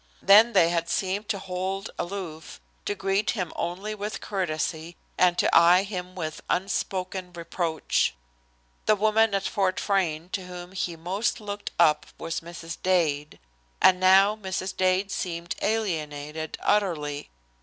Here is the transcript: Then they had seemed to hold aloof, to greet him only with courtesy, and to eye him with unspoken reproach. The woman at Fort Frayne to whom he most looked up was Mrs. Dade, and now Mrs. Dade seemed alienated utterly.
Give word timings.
Then 0.23 0.53
they 0.53 0.69
had 0.69 0.89
seemed 0.89 1.29
to 1.29 1.37
hold 1.37 1.91
aloof, 1.99 2.59
to 2.85 2.95
greet 2.95 3.29
him 3.37 3.53
only 3.55 3.93
with 3.93 4.19
courtesy, 4.19 4.97
and 5.15 5.37
to 5.37 5.47
eye 5.55 5.83
him 5.83 6.15
with 6.15 6.41
unspoken 6.49 7.31
reproach. 7.33 8.15
The 8.87 8.95
woman 8.95 9.35
at 9.35 9.43
Fort 9.43 9.79
Frayne 9.79 10.29
to 10.29 10.47
whom 10.47 10.71
he 10.71 10.95
most 10.95 11.39
looked 11.39 11.69
up 11.77 12.07
was 12.17 12.39
Mrs. 12.39 12.79
Dade, 12.81 13.37
and 13.79 13.99
now 13.99 14.35
Mrs. 14.35 14.75
Dade 14.75 15.11
seemed 15.11 15.53
alienated 15.61 16.57
utterly. 16.61 17.29